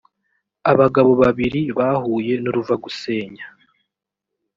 abagabo 0.71 1.11
babiri 1.21 1.61
bahuye 1.77 2.33
n’uruva 2.43 2.73
gusenya 2.83 3.45